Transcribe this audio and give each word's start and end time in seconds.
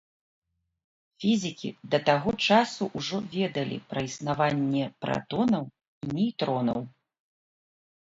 Фізікі 1.25 1.69
да 1.91 1.99
таго 2.09 2.33
часу 2.47 2.89
ўжо 3.01 3.17
ведалі 3.37 3.77
пра 3.93 3.99
існаванне 4.09 4.85
пратонаў 5.07 5.63
і 6.03 6.15
нейтронаў. 6.19 6.79